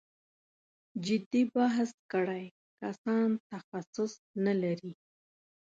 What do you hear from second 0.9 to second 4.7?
جدي بحث کړی کسان تخصص نه